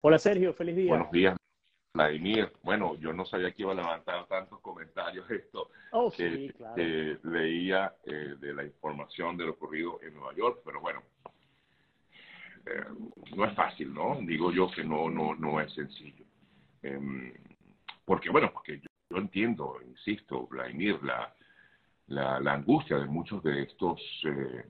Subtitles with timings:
[0.00, 0.90] Hola Sergio, feliz día.
[0.90, 1.36] Buenos días,
[1.92, 2.52] Vladimir.
[2.62, 5.70] Bueno, yo no sabía que iba a levantar tantos comentarios esto.
[5.90, 6.76] Oh, que, sí, claro.
[6.76, 11.02] que leía eh, de la información de lo ocurrido en Nueva York, pero bueno,
[12.66, 12.84] eh,
[13.34, 14.16] no es fácil, ¿no?
[14.20, 16.24] Digo yo que no, no, no es sencillo.
[16.80, 17.34] Em,
[18.04, 21.34] porque, bueno, porque yo, yo entiendo, insisto, Vladimir, la,
[22.06, 24.64] la, la angustia de muchos de estos eh,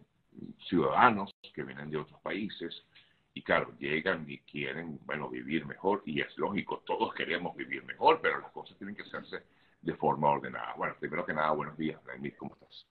[0.68, 2.82] ciudadanos que vienen de otros países
[3.38, 8.18] y claro, llegan y quieren, bueno, vivir mejor y es lógico, todos queremos vivir mejor,
[8.20, 9.44] pero las cosas tienen que hacerse
[9.80, 10.74] de forma ordenada.
[10.76, 12.88] Bueno, primero que nada, buenos días, Vladimir, ¿cómo estás?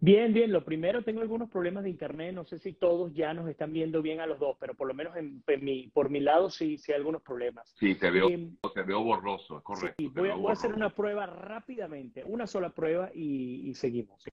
[0.00, 0.50] Bien, bien.
[0.50, 2.34] Lo primero, tengo algunos problemas de internet.
[2.34, 4.94] No sé si todos ya nos están viendo bien a los dos, pero por lo
[4.94, 7.72] menos en, en mi, por mi lado sí, sí hay algunos problemas.
[7.78, 9.94] Sí, te veo, Eh, te veo borroso, es correcto.
[9.96, 14.24] Sí, voy, a, hacer una prueba rápidamente, una sola prueba y, y seguimos.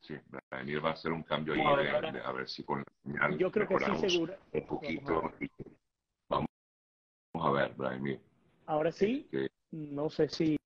[0.00, 0.14] Sí,
[0.50, 2.48] Vladimir va a hacer un cambio ahí, No, a ver, de- ahora- de- a ver
[2.48, 4.36] si con la señal Yo creo que sí, seguro.
[4.52, 5.64] un poquito.
[6.28, 6.48] Vamos,
[7.34, 8.20] vamos a ver, Vladimir.
[8.66, 10.56] Ahora sí, Este, no sé si,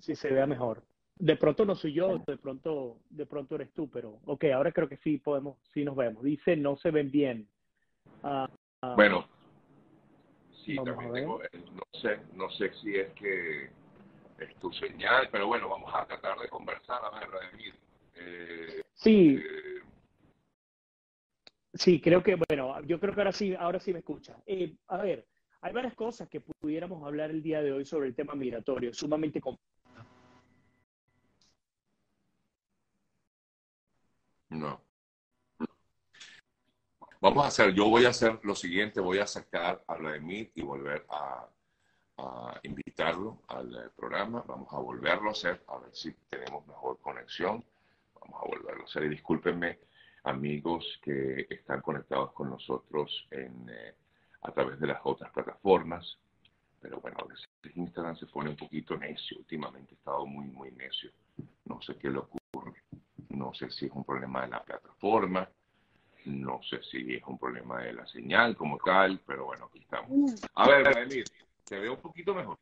[0.00, 0.82] si se vea mejor.
[1.16, 4.88] De pronto no soy yo, de pronto, de pronto eres tú, pero ok, ahora creo
[4.88, 6.22] que sí podemos, sí nos vemos.
[6.24, 7.48] Dice, no se ven bien.
[8.22, 8.50] Ah,
[8.82, 9.28] ah, Bueno,
[10.64, 13.70] sí, Vamos también tengo, eh, no sé, no sé si es que
[14.38, 17.74] es tu señal, pero bueno, vamos a tratar de conversar, a ver, Vladimir.
[18.16, 18.63] Eh,
[19.04, 19.64] sí, eh,
[21.74, 24.36] Sí, creo que, bueno, yo creo que ahora sí, ahora sí me escucha.
[24.46, 25.26] Eh, a ver,
[25.60, 29.40] hay varias cosas que pudiéramos hablar el día de hoy sobre el tema migratorio, sumamente
[29.40, 29.64] complejo.
[34.50, 34.80] no.
[37.20, 40.62] Vamos a hacer, yo voy a hacer lo siguiente, voy a sacar a Vladimir y
[40.62, 41.48] volver a,
[42.18, 44.44] a invitarlo al eh, programa.
[44.46, 47.64] Vamos a volverlo a hacer, a ver si tenemos mejor conexión.
[48.24, 49.04] Vamos a volverlo a hacer.
[49.04, 49.78] Y discúlpenme,
[50.24, 53.94] amigos que están conectados con nosotros en, eh,
[54.42, 56.18] a través de las otras plataformas.
[56.80, 59.38] Pero bueno, a veces Instagram se pone un poquito necio.
[59.38, 61.10] Últimamente he estado muy, muy necio.
[61.64, 62.82] No sé qué le ocurre.
[63.30, 65.48] No sé si es un problema de la plataforma.
[66.26, 70.42] No sé si es un problema de la señal como tal, pero bueno, aquí estamos.
[70.54, 71.24] A ver, Vladimir,
[71.64, 72.58] te veo un poquito mejor.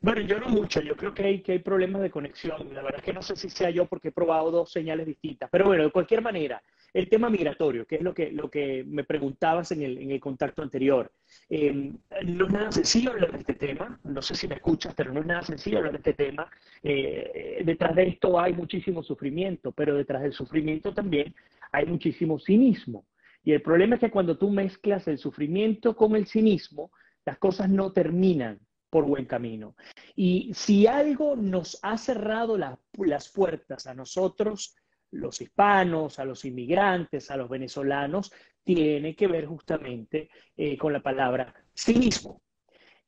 [0.00, 2.72] Bueno, yo no mucho, yo creo que hay, que hay problemas de conexión.
[2.72, 5.50] La verdad es que no sé si sea yo porque he probado dos señales distintas.
[5.50, 6.62] Pero bueno, de cualquier manera,
[6.94, 10.20] el tema migratorio, que es lo que, lo que me preguntabas en el, en el
[10.20, 11.10] contacto anterior.
[11.50, 11.92] Eh,
[12.24, 15.20] no es nada sencillo hablar de este tema, no sé si me escuchas, pero no
[15.20, 16.48] es nada sencillo hablar de este tema.
[16.82, 21.34] Eh, detrás de esto hay muchísimo sufrimiento, pero detrás del sufrimiento también
[21.72, 23.04] hay muchísimo cinismo.
[23.42, 26.92] Y el problema es que cuando tú mezclas el sufrimiento con el cinismo,
[27.24, 28.60] las cosas no terminan
[28.90, 29.76] por buen camino.
[30.16, 34.74] Y si algo nos ha cerrado la- las puertas a nosotros,
[35.10, 38.32] los hispanos, a los inmigrantes, a los venezolanos,
[38.64, 42.42] tiene que ver justamente eh, con la palabra cinismo.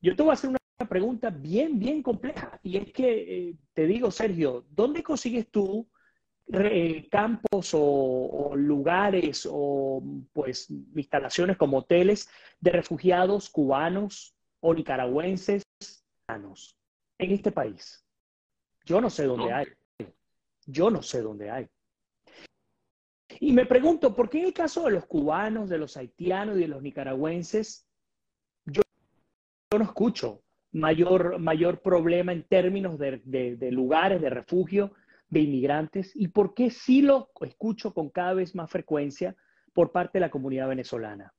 [0.00, 2.58] Yo te voy a hacer una pregunta bien, bien compleja.
[2.62, 5.86] Y es que, eh, te digo, Sergio, ¿dónde consigues tú
[6.52, 10.02] eh, campos o, o lugares o
[10.32, 12.28] pues instalaciones como hoteles
[12.60, 15.62] de refugiados cubanos o nicaragüenses
[16.28, 18.04] en este país?
[18.84, 19.66] Yo no sé dónde hay.
[20.66, 21.66] Yo no sé dónde hay.
[23.40, 26.60] Y me pregunto, ¿por qué en el caso de los cubanos, de los haitianos y
[26.60, 27.86] de los nicaragüenses,
[28.66, 28.82] yo,
[29.72, 34.92] yo no escucho mayor, mayor problema en términos de, de- de lugares de refugio
[35.28, 36.12] de inmigrantes?
[36.14, 39.34] ¿Y por qué sí lo escucho con cada vez más frecuencia
[39.72, 41.32] por parte de la comunidad venezolana?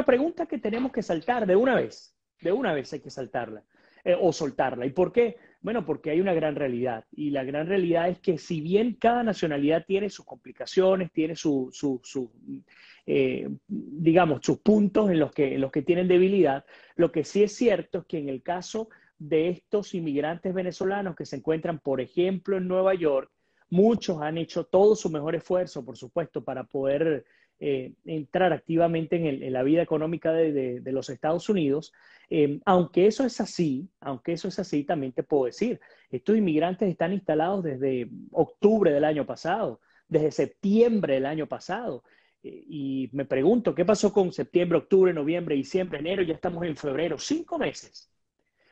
[0.00, 3.62] Una pregunta que tenemos que saltar de una vez, de una vez hay que saltarla
[4.02, 4.86] eh, o soltarla.
[4.86, 5.36] ¿Y por qué?
[5.60, 7.04] Bueno, porque hay una gran realidad.
[7.12, 11.68] Y la gran realidad es que si bien cada nacionalidad tiene sus complicaciones, tiene su,
[11.70, 12.32] su, su,
[13.04, 16.64] eh, digamos, sus puntos en los, que, en los que tienen debilidad,
[16.96, 18.88] lo que sí es cierto es que en el caso
[19.18, 23.30] de estos inmigrantes venezolanos que se encuentran, por ejemplo, en Nueva York,
[23.68, 27.26] muchos han hecho todo su mejor esfuerzo, por supuesto, para poder
[27.60, 31.92] eh, entrar activamente en, la vida económica de los Estados Unidos.
[32.32, 35.80] Eh, aunque eso es así, aunque eso es así, también te puedo decir,
[36.10, 42.04] estos inmigrantes están instalados desde octubre del año pasado, desde septiembre del año pasado.
[42.42, 46.22] Eh, y me pregunto, ¿qué pasó con septiembre, octubre, noviembre, diciembre, enero?
[46.22, 48.08] Ya estamos en febrero, cinco meses.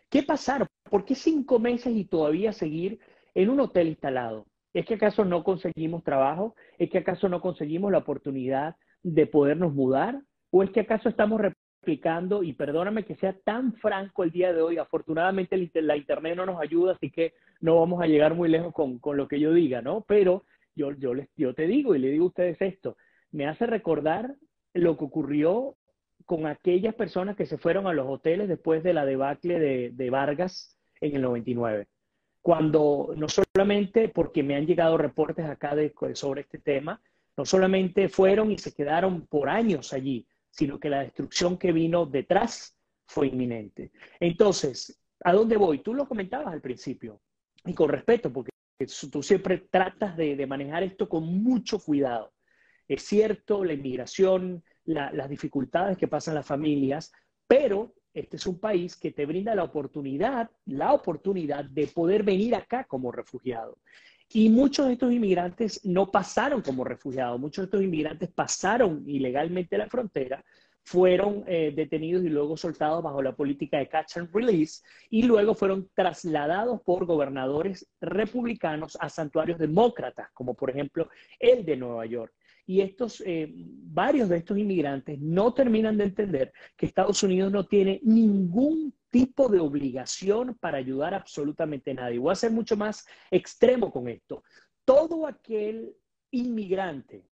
[0.09, 0.69] ¿Qué pasaron?
[0.89, 3.01] ¿Por qué cinco meses y todavía seguir
[3.35, 4.47] en un hotel instalado?
[4.75, 6.55] ¿Es que acaso no conseguimos trabajo?
[6.79, 10.21] ¿Es que acaso no conseguimos la oportunidad de podernos mudar?
[10.51, 14.61] ¿O es que acaso estamos replicando, y perdóname que sea tan franco el día de
[14.61, 18.75] hoy, afortunadamente la internet no nos ayuda, así que no vamos a llegar muy lejos
[18.75, 20.05] con, con lo que yo diga, ¿no?
[20.07, 20.45] Pero
[20.75, 22.97] yo, yo, les, yo te digo y le digo a ustedes esto,
[23.31, 24.35] me hace recordar
[24.75, 25.77] lo que ocurrió
[26.27, 30.11] con aquellas personas que se fueron a los hoteles después de la debacle de, de
[30.11, 31.87] Vargas en el 99
[32.49, 36.99] cuando no solamente, porque me han llegado reportes acá de, sobre este tema,
[37.37, 42.07] no solamente fueron y se quedaron por años allí, sino que la destrucción que vino
[42.07, 42.75] detrás
[43.05, 43.93] fue inminente.
[44.19, 45.81] Entonces, ¿a dónde voy?
[45.81, 47.21] Tú lo comentabas al principio,
[47.67, 48.51] y con respeto, porque
[49.13, 52.33] tú siempre tratas de, manejar esto con mucho cuidado.
[52.89, 57.13] Es cierto, la inmigración, las dificultades que pasan las familias,
[57.47, 62.55] pero este es un país que te brinda la oportunidad, la oportunidad de poder venir
[62.55, 63.79] acá como refugiado.
[64.31, 69.79] Y muchos de estos inmigrantes no pasaron como refugiados, muchos de estos inmigrantes pasaron ilegalmente
[69.79, 70.45] la frontera,
[70.83, 75.55] fueron eh, detenidos y luego soltados bajo la política de catch and release y luego
[75.55, 82.33] fueron trasladados por gobernadores republicanos a santuarios demócratas, como por ejemplo el de Nueva York.
[82.69, 87.67] Y estos, eh, varios de estos inmigrantes no terminan de entender que Estados Unidos no
[87.67, 92.19] tiene ningún tipo de obligación para ayudar absolutamente a nadie.
[92.19, 94.45] Voy a ser mucho más extremo con esto.
[94.85, 95.97] Todo aquel
[96.31, 97.27] inmigrante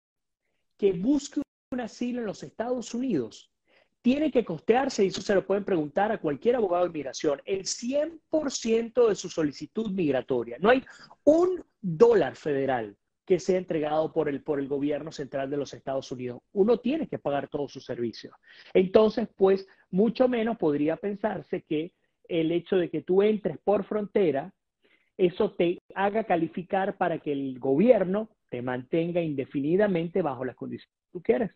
[0.77, 1.41] que busque
[1.71, 3.51] un asilo en los Estados Unidos
[4.03, 7.65] tiene que costearse, y eso se lo pueden preguntar a cualquier abogado de inmigración, el
[7.65, 10.57] 100% de su solicitud migratoria.
[10.59, 10.83] No hay
[11.23, 16.11] un dólar federal que sea entregado por el, por el gobierno central de los Estados
[16.11, 16.41] Unidos.
[16.51, 18.33] Uno tiene que pagar todos sus servicios.
[18.73, 21.93] Entonces, pues, mucho menos podría pensarse que
[22.27, 24.53] el hecho de que tú entres por frontera,
[25.17, 31.11] eso te haga calificar para que el gobierno te mantenga indefinidamente bajo las condiciones que
[31.11, 31.51] tú quieres.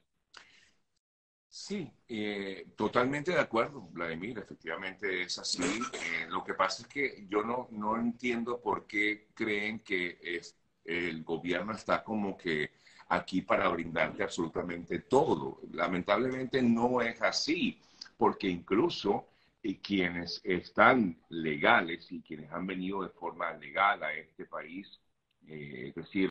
[1.50, 5.64] Sí, eh, totalmente de acuerdo, Vladimir, efectivamente es así.
[5.64, 10.58] Eh, lo que pasa es que yo no, no entiendo por qué creen que es,
[10.88, 12.72] el gobierno está como que
[13.10, 15.60] aquí para brindarte absolutamente todo.
[15.72, 17.80] Lamentablemente no es así,
[18.18, 19.28] porque incluso
[19.62, 25.00] eh, quienes están legales y quienes han venido de forma legal a este país,
[25.48, 26.30] eh, es decir,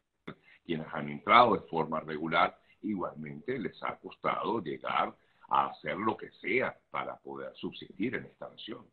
[0.64, 5.14] quienes han entrado de forma regular, igualmente les ha costado llegar
[5.48, 8.84] a hacer lo que sea para poder subsistir en esta nación.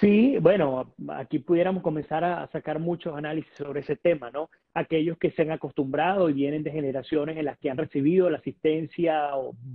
[0.00, 4.50] Sí, bueno, aquí pudiéramos comenzar a sacar muchos análisis sobre ese tema, ¿no?
[4.74, 8.38] Aquellos que se han acostumbrado y vienen de generaciones en las que han recibido la
[8.38, 9.30] asistencia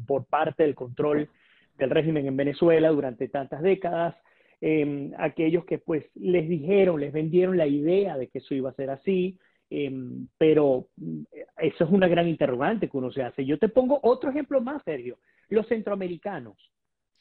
[0.06, 1.30] por parte del control
[1.78, 4.14] del régimen en Venezuela durante tantas décadas,
[4.60, 8.74] em, aquellos que pues les dijeron, les vendieron la idea de que eso iba a
[8.74, 9.40] ser así,
[9.70, 11.22] em, pero mm,
[11.60, 13.46] eso es una gran interrogante que uno se hace.
[13.46, 15.18] Yo te pongo otro ejemplo más, Sergio,
[15.48, 16.58] los centroamericanos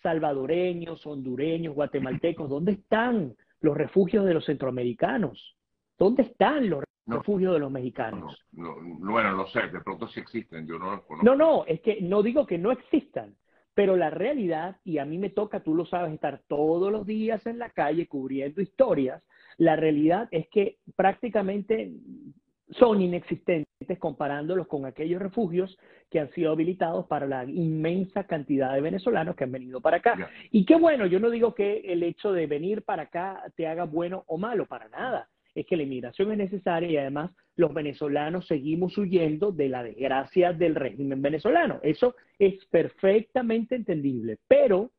[0.03, 5.56] salvadoreños, hondureños, guatemaltecos, ¿dónde están los refugios de los centroamericanos?
[5.99, 8.39] ¿Dónde están los refugios de los mexicanos?
[8.53, 11.25] No, bueno, no sé, de pronto sí existen, yo no los conozco.
[11.25, 13.35] No, no, es que no digo que no existan,
[13.75, 17.47] pero la realidad, y a mí me toca, tú lo sabes, estar todos los días
[17.47, 19.23] en la calle cubriendo historias,
[19.56, 21.93] la realidad es que prácticamente
[22.73, 25.79] son inexistentes comparándolos con aquellos refugios
[26.11, 30.31] que han sido habilitados para la inmensa cantidad de venezolanos que han venido para acá.
[30.50, 33.85] Y qué bueno, yo no digo que el hecho de venir para acá te haga
[33.85, 35.29] bueno o malo, para nada.
[35.55, 40.53] Es que la inmigración es necesaria y además los venezolanos seguimos huyendo de la desgracia
[40.53, 41.81] del régimen venezolano.
[41.82, 44.92] Eso es perfectamente entendible, pero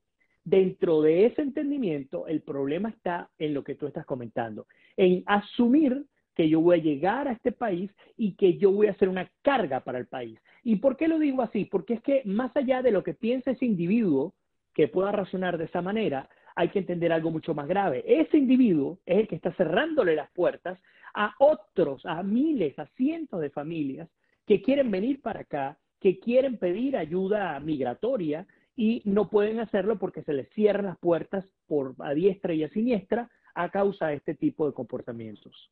[0.44, 4.66] dentro de ese entendimiento el problema está en lo que tú estás comentando,
[4.98, 6.04] en asumir
[6.40, 9.30] que yo voy a llegar a este país y que yo voy a ser una
[9.42, 10.40] carga para el país.
[10.64, 11.66] ¿Y por qué lo digo así?
[11.66, 14.34] Porque es que más allá de lo que piensa ese individuo
[14.74, 18.06] que pueda razonar de esa manera, hay que entender algo mucho más grave.
[18.08, 20.80] Ese individuo es el que está cerrándole las puertas
[21.14, 24.08] a otros, a miles, a cientos de familias
[24.48, 30.24] que quieren venir para acá, que quieren pedir ayuda migratoria y no pueden hacerlo porque
[30.24, 34.36] se les cierran las puertas por a diestra y a siniestra a causa de este
[34.36, 35.70] tipo de comportamientos.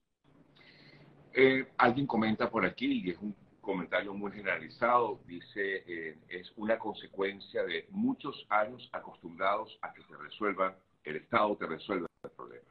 [1.39, 6.79] Eh, alguien comenta por aquí, y es un comentario muy generalizado, dice, eh, es una
[6.79, 12.65] consecuencia de muchos años acostumbrados a que se resuelva, el Estado te resuelva el problema.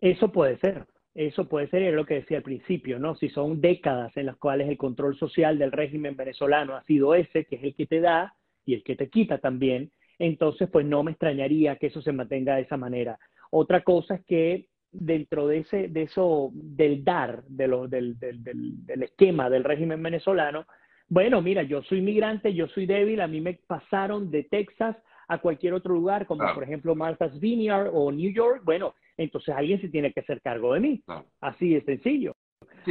[0.00, 3.16] Eso puede ser, eso puede ser, es lo que decía al principio, ¿no?
[3.16, 7.46] Si son décadas en las cuales el control social del régimen venezolano ha sido ese,
[7.46, 9.90] que es el que te da y el que te quita también,
[10.20, 13.18] entonces pues no me extrañaría que eso se mantenga de esa manera.
[13.50, 18.42] Otra cosa es que dentro de ese, de eso, del dar, de lo, del, del,
[18.42, 20.66] del, esquema del régimen venezolano,
[21.08, 24.96] bueno, mira, yo soy migrante, yo soy débil, a mí me pasaron de Texas
[25.28, 29.80] a cualquier otro lugar, como por ejemplo Martha's Vineyard o New York, bueno, entonces alguien
[29.80, 31.02] se tiene que hacer cargo de mí.
[31.40, 32.34] Así de sencillo.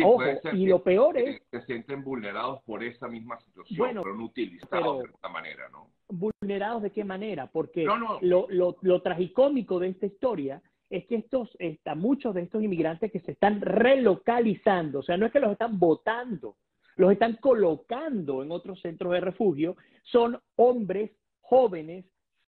[0.04, 0.24] Ojo,
[0.54, 1.42] y lo peor es...
[1.50, 5.90] se sienten vulnerados por esa misma situación, pero no utilizados de esta manera, ¿no?
[6.10, 7.48] ¿Vulnerados de qué manera?
[7.48, 7.86] Porque
[8.22, 11.50] Lo, lo, lo tragicómico de esta historia es que estos,
[11.96, 15.80] muchos de estos inmigrantes que se están relocalizando, o sea, no es que los están
[15.80, 16.58] votando,
[16.96, 22.06] los están colocando en otros centros de refugio, son hombres jóvenes,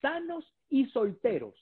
[0.02, 1.56] sanos y solteros,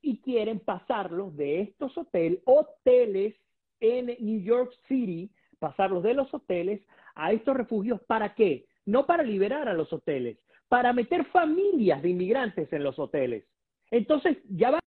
[0.00, 3.34] y quieren pasarlos de estos hoteles, hoteles
[3.80, 6.80] en New York City, pasarlos de los hoteles
[7.14, 8.66] a estos refugios, ¿para qué?
[8.84, 10.38] No para liberar a los hoteles,
[10.68, 13.44] para meter familias de inmigrantes en los hoteles.
[13.90, 14.81] Entonces, ya va,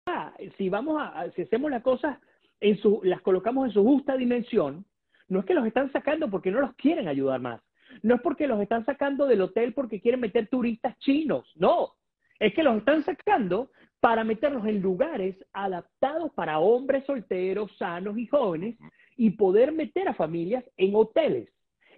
[0.57, 2.17] si vamos a, si hacemos las cosas,
[2.59, 4.85] en su, las colocamos en su justa dimensión,
[5.27, 7.61] no es que los están sacando porque no los quieren ayudar más.
[8.03, 11.51] No es porque los están sacando del hotel porque quieren meter turistas chinos.
[11.55, 11.93] No,
[12.39, 18.25] es que los están sacando para meterlos en lugares adaptados para hombres solteros, sanos y
[18.25, 18.77] jóvenes
[19.15, 21.49] y poder meter a familias en hoteles.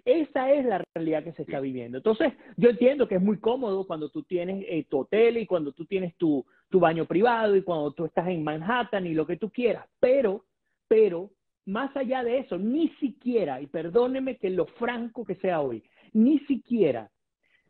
[0.04, 1.96] Esa es la realidad que se está viviendo.
[1.96, 5.72] Entonces, yo entiendo que es muy cómodo cuando tú tienes eh, tu hotel y cuando
[5.72, 9.36] tú tienes tu, tu baño privado y cuando tú estás en Manhattan y lo que
[9.36, 10.44] tú quieras, pero,
[10.88, 11.30] pero,
[11.66, 16.40] más allá de eso, ni siquiera, y perdóneme que lo franco que sea hoy, ni
[16.40, 17.12] siquiera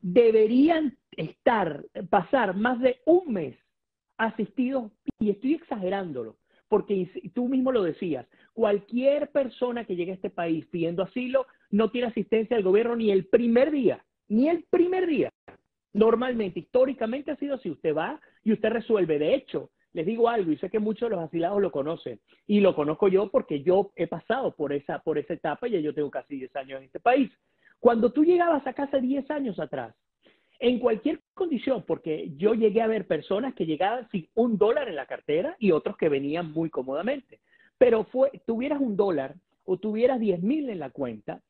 [0.01, 3.59] deberían estar, pasar más de un mes
[4.17, 10.31] asistidos, y estoy exagerándolo, porque tú mismo lo decías, cualquier persona que llegue a este
[10.31, 15.07] país pidiendo asilo no tiene asistencia del gobierno ni el primer día, ni el primer
[15.07, 15.29] día.
[15.93, 19.19] Normalmente, históricamente ha sido así, usted va y usted resuelve.
[19.19, 22.61] De hecho, les digo algo, y sé que muchos de los asilados lo conocen, y
[22.61, 26.11] lo conozco yo porque yo he pasado por esa, por esa etapa, y yo tengo
[26.11, 27.31] casi 10 años en este país.
[27.81, 29.95] Cuando tú llegabas a casa 10 años atrás,
[30.59, 34.97] en cualquier condición, porque yo llegué a ver personas que llegaban sin un dólar en
[34.97, 37.41] la cartera y otros que venían muy cómodamente.
[37.77, 39.35] Pero fue, tuvieras un dólar
[39.65, 41.41] o tuvieras 10 mil en la cuenta,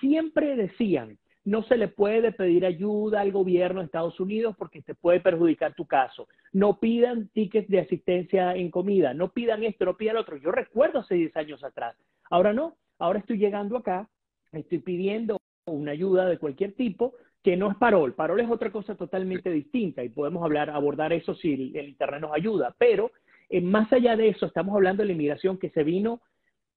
[0.00, 4.94] siempre decían, no se le puede pedir ayuda al gobierno de Estados Unidos porque te
[4.94, 6.28] puede perjudicar tu caso.
[6.52, 10.36] No pidan tickets de asistencia en comida, no pidan esto, no pidan otro.
[10.36, 11.96] Yo recuerdo hace 10 años atrás.
[12.30, 14.08] Ahora no, ahora estoy llegando acá,
[14.52, 18.14] estoy pidiendo una ayuda de cualquier tipo, que no es parol.
[18.14, 22.32] Parol es otra cosa totalmente distinta y podemos hablar, abordar eso si el, Internet nos
[22.32, 22.74] ayuda.
[22.78, 23.10] Pero
[23.48, 26.20] eh, más allá de eso, estamos hablando de la inmigración que se vino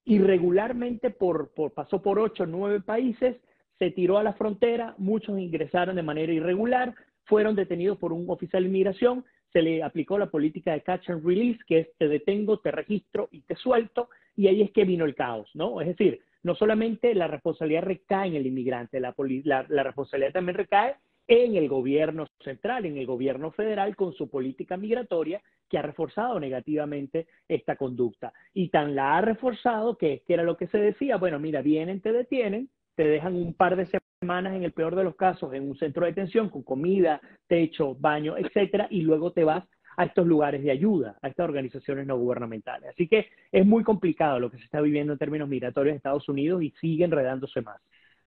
[0.04, 3.36] irregularmente por, por, pasó por ocho nueve países,
[3.78, 8.62] se tiró a la frontera, muchos ingresaron de manera irregular, fueron detenidos por un oficial
[8.62, 12.58] de inmigración, se le aplicó la política de catch and release, que es te detengo,
[12.58, 15.80] te registro y te suelto, y ahí es que vino el caos, ¿no?
[15.80, 19.12] Es decir, no solamente la responsabilidad recae en el inmigrante, la,
[19.82, 25.42] responsabilidad también recae en el gobierno central, en el gobierno federal, con su política migratoria
[25.68, 28.32] que ha reforzado negativamente esta conducta.
[28.54, 32.00] Y tan la ha reforzado que, que era lo que se decía, bueno, mira, vienen,
[32.00, 35.68] te detienen, te dejan un par de semanas, en el peor de los casos, en
[35.68, 39.64] un centro de detención con comida, techo, baño, etcétera, y luego te vas
[39.96, 42.90] a estos lugares de ayuda, a estas organizaciones no gubernamentales.
[42.90, 46.28] Así que es muy complicado lo que se está viviendo en términos migratorios en Estados
[46.28, 47.80] Unidos y sigue enredándose más.